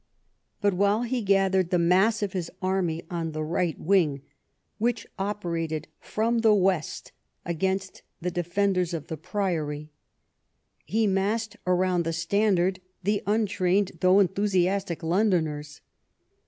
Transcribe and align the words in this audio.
But 0.61 0.73
while 0.73 1.03
he 1.03 1.21
gathered 1.21 1.69
the 1.69 1.77
mass 1.77 2.23
of 2.23 2.33
his 2.33 2.49
army 2.59 3.03
on 3.11 3.33
the 3.33 3.43
right 3.43 3.77
wing 3.79 4.23
which 4.79 5.05
operated 5.19 5.87
from 5.99 6.39
the 6.39 6.55
west 6.55 7.11
against 7.45 8.01
the 8.19 8.31
defenders 8.31 8.95
of 8.95 9.09
the 9.09 9.15
priory, 9.17 9.91
he 10.85 11.05
massed 11.05 11.55
around 11.67 12.03
the 12.03 12.13
standard 12.13 12.79
the 13.03 13.21
un 13.27 13.45
trained 13.45 13.91
though 13.99 14.19
enthusiastic 14.19 15.03
Londoners. 15.03 15.81